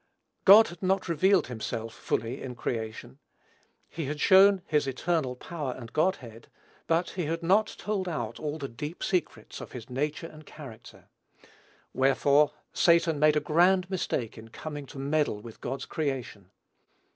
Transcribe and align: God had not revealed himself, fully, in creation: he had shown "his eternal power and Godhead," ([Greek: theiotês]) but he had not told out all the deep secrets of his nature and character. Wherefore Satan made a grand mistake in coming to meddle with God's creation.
God 0.45 0.69
had 0.69 0.81
not 0.81 1.07
revealed 1.07 1.45
himself, 1.45 1.93
fully, 1.93 2.41
in 2.41 2.55
creation: 2.55 3.19
he 3.87 4.05
had 4.05 4.19
shown 4.19 4.63
"his 4.65 4.87
eternal 4.87 5.35
power 5.35 5.73
and 5.77 5.93
Godhead," 5.93 6.31
([Greek: 6.31 6.41
theiotês]) 6.41 6.87
but 6.87 7.09
he 7.11 7.25
had 7.25 7.43
not 7.43 7.75
told 7.77 8.09
out 8.09 8.39
all 8.39 8.57
the 8.57 8.67
deep 8.67 9.03
secrets 9.03 9.61
of 9.61 9.73
his 9.73 9.91
nature 9.91 10.25
and 10.25 10.47
character. 10.47 11.05
Wherefore 11.93 12.53
Satan 12.73 13.19
made 13.19 13.35
a 13.35 13.39
grand 13.39 13.91
mistake 13.91 14.39
in 14.39 14.47
coming 14.47 14.87
to 14.87 14.97
meddle 14.97 15.39
with 15.39 15.61
God's 15.61 15.85
creation. 15.85 16.49